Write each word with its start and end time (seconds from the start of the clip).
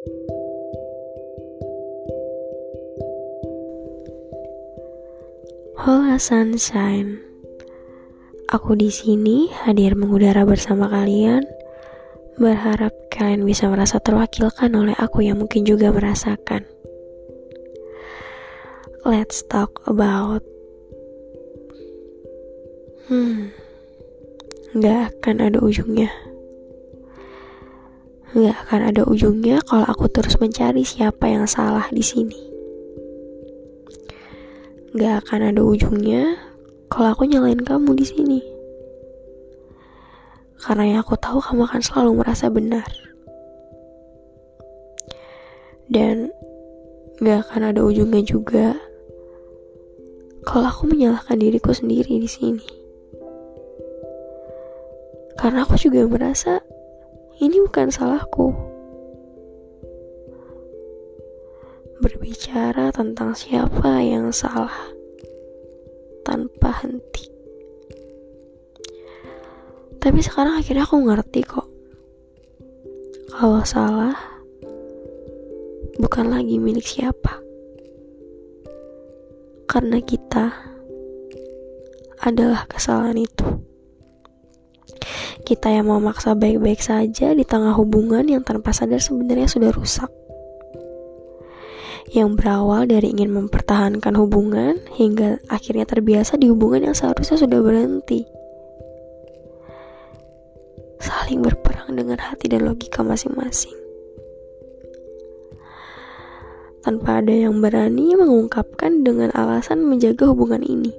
Hola 0.00 0.16
sunshine. 6.16 7.20
Aku 8.48 8.80
di 8.80 8.88
sini 8.88 9.52
hadir 9.52 9.92
mengudara 9.92 10.48
bersama 10.48 10.88
kalian. 10.88 11.44
Berharap 12.40 12.96
kalian 13.12 13.44
bisa 13.44 13.68
merasa 13.68 14.00
terwakilkan 14.00 14.72
oleh 14.72 14.96
aku 14.96 15.20
yang 15.20 15.36
mungkin 15.36 15.68
juga 15.68 15.92
merasakan. 15.92 16.64
Let's 19.04 19.44
talk 19.44 19.84
about 19.84 20.40
Hmm 23.04 23.52
Gak 24.80 25.20
akan 25.20 25.44
ada 25.44 25.60
ujungnya 25.60 26.29
Gak 28.30 28.56
akan 28.66 28.80
ada 28.94 29.02
ujungnya 29.06 29.58
kalau 29.66 29.86
aku 29.90 30.06
terus 30.06 30.38
mencari 30.38 30.86
siapa 30.86 31.26
yang 31.26 31.50
salah 31.50 31.90
di 31.90 32.02
sini 32.04 32.50
Gak 34.90 35.22
akan 35.22 35.54
ada 35.54 35.62
ujungnya 35.62 36.34
kalau 36.90 37.14
aku 37.14 37.22
nyalain 37.22 37.62
kamu 37.62 37.94
di 37.94 38.02
sini. 38.02 38.40
Karena 40.58 40.90
yang 40.90 41.00
aku 41.06 41.14
tahu 41.14 41.38
kamu 41.38 41.62
akan 41.70 41.78
selalu 41.78 42.10
merasa 42.18 42.50
benar. 42.50 42.90
Dan 45.86 46.34
gak 47.22 47.46
akan 47.46 47.70
ada 47.70 47.86
ujungnya 47.86 48.26
juga 48.26 48.74
kalau 50.42 50.66
aku 50.66 50.90
menyalahkan 50.90 51.38
diriku 51.38 51.70
sendiri 51.70 52.18
di 52.18 52.26
sini. 52.26 52.66
Karena 55.38 55.62
aku 55.62 55.78
juga 55.78 56.02
merasa 56.10 56.58
ini 57.40 57.56
bukan 57.64 57.88
salahku. 57.88 58.70
berbicara 62.00 62.88
tentang 62.96 63.36
siapa 63.36 64.00
yang 64.00 64.32
salah 64.32 64.72
tanpa 66.24 66.72
henti. 66.80 67.28
Tapi 70.00 70.18
sekarang 70.24 70.56
akhirnya 70.56 70.88
aku 70.88 70.96
ngerti 70.96 71.44
kok. 71.44 71.68
Kalau 73.28 73.60
salah 73.68 74.16
bukan 76.00 76.32
lagi 76.32 76.56
milik 76.56 76.88
siapa. 76.88 77.36
Karena 79.68 80.00
kita 80.00 80.56
adalah 82.24 82.64
kesalahan 82.64 83.20
itu. 83.20 83.49
Kita 85.42 85.72
yang 85.72 85.88
memaksa 85.88 86.36
baik-baik 86.36 86.84
saja 86.84 87.32
di 87.32 87.42
tengah 87.42 87.74
hubungan 87.74 88.28
yang 88.28 88.44
tanpa 88.44 88.70
sadar 88.70 89.00
sebenarnya 89.00 89.50
sudah 89.50 89.72
rusak 89.72 90.12
yang 92.10 92.34
berawal 92.34 92.90
dari 92.90 93.14
ingin 93.14 93.30
mempertahankan 93.30 94.18
hubungan 94.18 94.82
hingga 94.98 95.38
akhirnya 95.46 95.86
terbiasa 95.86 96.34
di 96.34 96.50
hubungan 96.50 96.90
yang 96.90 96.96
seharusnya 96.96 97.38
sudah 97.38 97.62
berhenti. 97.62 98.26
Saling 100.98 101.38
berperang 101.38 101.94
dengan 101.94 102.18
hati 102.18 102.50
dan 102.50 102.66
logika 102.66 103.06
masing-masing. 103.06 103.78
Tanpa 106.82 107.22
ada 107.22 107.30
yang 107.30 107.62
berani 107.62 108.18
mengungkapkan 108.18 109.06
dengan 109.06 109.30
alasan 109.36 109.86
menjaga 109.86 110.26
hubungan 110.26 110.66
ini. 110.66 110.90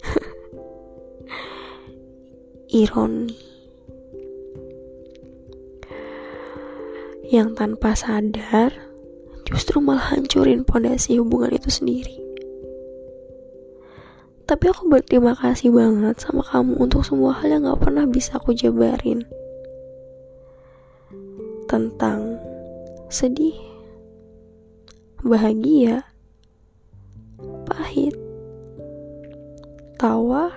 Ironi. 2.80 3.49
Yang 7.30 7.62
tanpa 7.62 7.94
sadar 7.94 8.74
justru 9.46 9.78
malah 9.78 10.18
hancurin 10.18 10.66
pondasi 10.66 11.14
hubungan 11.22 11.54
itu 11.54 11.70
sendiri. 11.70 12.18
Tapi 14.50 14.66
aku 14.66 14.90
berterima 14.90 15.38
kasih 15.38 15.70
banget 15.70 16.18
sama 16.18 16.42
kamu 16.42 16.74
untuk 16.82 17.06
semua 17.06 17.38
hal 17.38 17.54
yang 17.54 17.70
gak 17.70 17.86
pernah 17.86 18.02
bisa 18.10 18.34
aku 18.34 18.50
jabarin. 18.50 19.22
Tentang 21.70 22.34
sedih, 23.06 23.54
bahagia, 25.22 26.02
pahit, 27.70 28.18
tawa, 30.02 30.50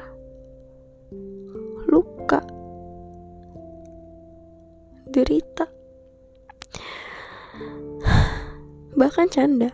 luka, 1.86 2.42
derita 5.06 5.70
bahkan 8.94 9.30
canda. 9.30 9.74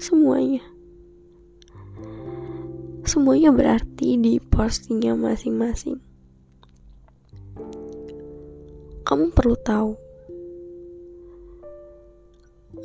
Semuanya. 0.00 0.64
Semuanya 3.04 3.50
berarti 3.50 4.16
di 4.20 4.38
postingnya 4.38 5.16
masing-masing. 5.16 5.98
Kamu 9.04 9.34
perlu 9.34 9.56
tahu. 9.60 9.92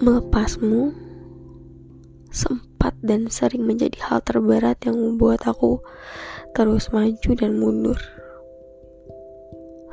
Melepasmu 0.02 0.92
sempat 2.34 2.98
dan 3.00 3.32
sering 3.32 3.64
menjadi 3.64 3.96
hal 4.12 4.20
terberat 4.26 4.82
yang 4.84 5.00
membuat 5.00 5.48
aku 5.48 5.80
terus 6.52 6.92
maju 6.92 7.32
dan 7.38 7.56
mundur. 7.56 8.00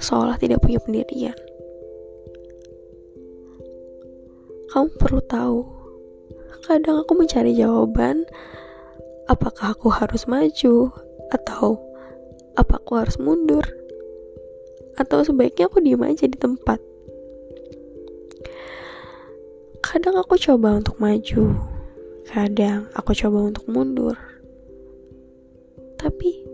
Seolah 0.02 0.34
tidak 0.40 0.64
punya 0.64 0.82
pendirian 0.82 1.36
kamu 4.72 4.88
perlu 4.96 5.20
tahu, 5.28 5.68
kadang 6.64 7.04
aku 7.04 7.12
mencari 7.12 7.52
jawaban, 7.52 8.24
apakah 9.28 9.76
aku 9.76 9.92
harus 9.92 10.24
maju 10.24 10.88
atau 11.28 11.76
apa 12.56 12.80
aku 12.80 12.96
harus 12.96 13.20
mundur, 13.20 13.60
atau 14.96 15.20
sebaiknya 15.20 15.68
aku 15.68 15.84
diam 15.84 16.00
aja 16.00 16.24
di 16.24 16.40
tempat. 16.40 16.80
Kadang 19.84 20.16
aku 20.16 20.40
coba 20.40 20.80
untuk 20.80 20.96
maju, 20.96 21.52
kadang 22.32 22.88
aku 22.96 23.12
coba 23.12 23.52
untuk 23.52 23.68
mundur, 23.68 24.16
tapi 26.00 26.48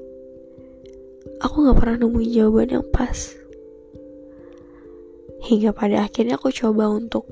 aku 1.39 1.71
gak 1.71 1.79
pernah 1.79 2.03
nemuin 2.03 2.35
jawaban 2.35 2.83
yang 2.83 2.87
pas. 2.91 3.39
Hingga 5.39 5.71
pada 5.71 6.03
akhirnya 6.03 6.35
aku 6.35 6.51
coba 6.51 6.91
untuk 6.91 7.23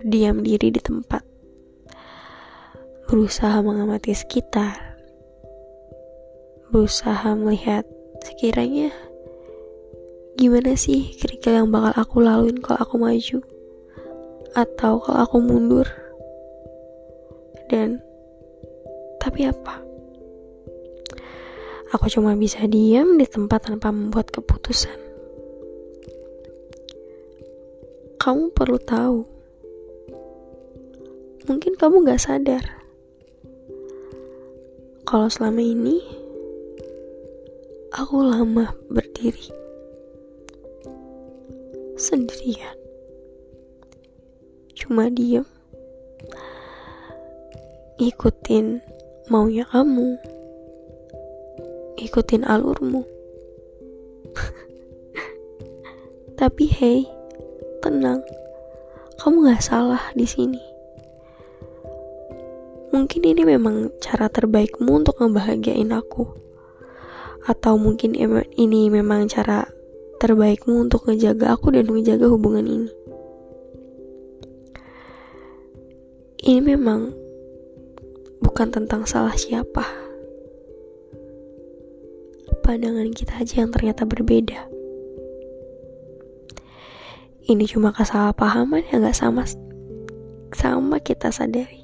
berdiam 0.00 0.40
diri 0.40 0.72
di 0.72 0.80
tempat, 0.80 1.20
berusaha 3.04 3.60
mengamati 3.60 4.16
sekitar, 4.16 4.96
berusaha 6.72 7.36
melihat 7.36 7.84
sekiranya 8.24 8.88
gimana 10.40 10.72
sih 10.72 11.12
kerikil 11.20 11.52
yang 11.52 11.68
bakal 11.68 11.92
aku 12.00 12.16
laluin 12.24 12.56
kalau 12.64 12.80
aku 12.80 12.96
maju 12.96 13.44
atau 14.56 15.04
kalau 15.04 15.20
aku 15.20 15.36
mundur. 15.36 15.84
Dan 17.68 18.00
tapi 19.20 19.52
apa? 19.52 19.84
Aku 21.92 22.08
cuma 22.08 22.32
bisa 22.40 22.64
diam 22.64 23.20
di 23.20 23.28
tempat 23.28 23.68
tanpa 23.68 23.92
membuat 23.92 24.32
keputusan. 24.32 24.96
Kamu 28.16 28.48
perlu 28.56 28.80
tahu 28.80 29.39
mungkin 31.50 31.74
kamu 31.74 32.06
gak 32.06 32.22
sadar. 32.22 32.62
Kalau 35.02 35.26
selama 35.26 35.58
ini 35.58 35.98
aku 37.90 38.22
lama 38.22 38.70
berdiri. 38.86 39.50
Sendirian. 41.98 42.78
Cuma 44.78 45.10
diem. 45.10 45.42
Ikutin 47.98 48.78
maunya 49.26 49.66
kamu. 49.66 50.22
Ikutin 51.98 52.46
alurmu. 52.46 53.02
Tapi 56.38 56.64
hey 56.70 57.10
tenang. 57.82 58.22
Kamu 59.18 59.50
gak 59.50 59.66
salah 59.66 60.14
di 60.14 60.30
sini 60.30 60.69
Mungkin 63.00 63.24
ini 63.24 63.48
memang 63.48 63.88
cara 63.96 64.28
terbaikmu 64.28 65.00
untuk 65.00 65.24
ngebahagiain 65.24 65.88
aku. 65.88 66.28
Atau 67.48 67.80
mungkin 67.80 68.12
ini 68.60 68.92
memang 68.92 69.24
cara 69.24 69.64
terbaikmu 70.20 70.84
untuk 70.84 71.08
ngejaga 71.08 71.56
aku 71.56 71.72
dan 71.72 71.88
ngejaga 71.88 72.28
hubungan 72.28 72.68
ini. 72.68 72.92
Ini 76.44 76.60
memang 76.60 77.16
bukan 78.44 78.68
tentang 78.68 79.08
salah 79.08 79.32
siapa. 79.32 79.88
Pandangan 82.60 83.08
kita 83.16 83.40
aja 83.40 83.64
yang 83.64 83.72
ternyata 83.72 84.04
berbeda. 84.04 84.68
ini 87.50 87.66
cuma 87.66 87.90
kesalahpahaman 87.90 88.86
yang 88.94 89.02
gak 89.02 89.18
sama 89.18 89.42
sama 90.54 91.02
kita 91.02 91.34
sadari. 91.34 91.79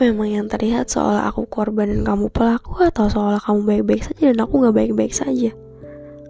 Memang 0.00 0.32
yang 0.32 0.46
terlihat 0.48 0.88
seolah 0.88 1.28
aku 1.28 1.44
korban 1.44 1.92
dan 1.92 2.08
kamu 2.08 2.32
pelaku 2.32 2.88
atau 2.88 3.12
seolah 3.12 3.36
kamu 3.36 3.68
baik-baik 3.68 4.00
saja 4.00 4.32
dan 4.32 4.40
aku 4.48 4.64
gak 4.64 4.72
baik-baik 4.72 5.12
saja. 5.12 5.52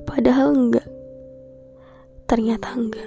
Padahal 0.02 0.50
enggak. 0.50 0.82
Ternyata 2.26 2.74
enggak. 2.74 3.06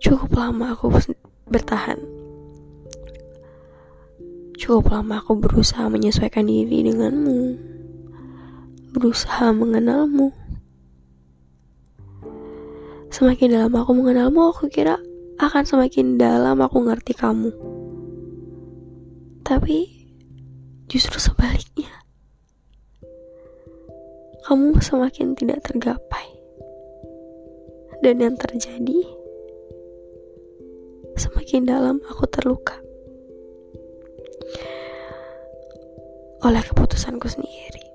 Cukup 0.00 0.32
lama 0.32 0.72
aku 0.72 0.88
bertahan. 1.52 2.00
Cukup 4.56 4.88
lama 4.88 5.20
aku 5.20 5.36
berusaha 5.36 5.84
menyesuaikan 5.92 6.48
diri 6.48 6.80
denganmu. 6.80 7.60
Berusaha 8.96 9.52
mengenalmu. 9.52 10.32
Semakin 13.12 13.52
dalam 13.52 13.76
aku 13.76 13.92
mengenalmu, 13.92 14.48
aku 14.48 14.72
kira 14.72 14.96
akan 15.42 15.66
semakin 15.66 16.22
dalam 16.22 16.62
aku 16.62 16.86
ngerti 16.86 17.18
kamu. 17.18 17.50
Tapi 19.42 19.90
justru 20.86 21.18
sebaliknya. 21.18 21.90
Kamu 24.46 24.78
semakin 24.78 25.34
tidak 25.34 25.66
tergapai. 25.66 26.30
Dan 28.06 28.22
yang 28.22 28.38
terjadi, 28.38 29.02
semakin 31.18 31.66
dalam 31.66 31.98
aku 32.06 32.22
terluka. 32.30 32.78
Oleh 36.46 36.62
keputusanku 36.62 37.26
sendiri. 37.26 37.86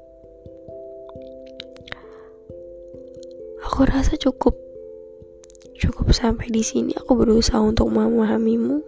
Aku 3.67 3.87
rasa 3.87 4.15
cukup 4.19 4.66
Cukup 5.77 6.09
sampai 6.09 6.49
di 6.49 6.65
sini 6.65 6.97
aku 6.97 7.13
berusaha 7.13 7.61
untuk 7.61 7.93
memahamimu. 7.93 8.81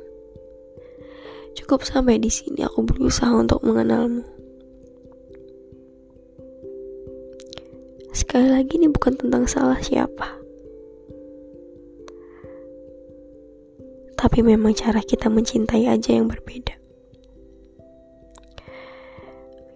Cukup 1.53 1.85
sampai 1.85 2.17
di 2.17 2.33
sini 2.33 2.65
aku 2.65 2.81
berusaha 2.81 3.29
untuk 3.29 3.61
mengenalmu. 3.61 4.25
Sekali 8.09 8.49
lagi 8.49 8.81
ini 8.81 8.89
bukan 8.89 9.21
tentang 9.21 9.45
salah 9.45 9.77
siapa. 9.77 10.33
Tapi 14.17 14.39
memang 14.41 14.73
cara 14.73 14.99
kita 15.05 15.29
mencintai 15.29 15.85
aja 15.85 16.09
yang 16.11 16.25
berbeda. 16.25 16.73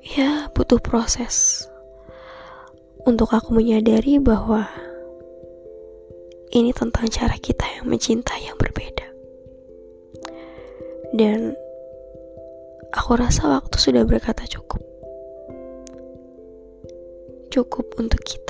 Ya, 0.03 0.49
butuh 0.51 0.81
proses 0.83 1.63
untuk 3.07 3.31
aku 3.31 3.55
menyadari 3.55 4.19
bahwa 4.19 4.67
ini 6.53 6.69
tentang 6.69 7.09
cara 7.09 7.33
kita 7.41 7.65
yang 7.81 7.89
mencintai 7.89 8.45
yang 8.45 8.57
berbeda. 8.61 9.07
Dan 11.13 11.57
aku 12.93 13.17
rasa 13.17 13.49
waktu 13.49 13.77
sudah 13.81 14.05
berkata 14.05 14.45
cukup. 14.45 14.81
Cukup 17.49 17.85
untuk 17.97 18.21
kita. 18.21 18.42